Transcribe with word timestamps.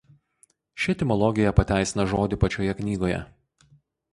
Ši 0.85 0.87
etimologija 0.93 1.51
pateisina 1.59 2.07
žodį 2.15 2.41
pačioje 2.45 2.77
knygoje. 2.81 3.21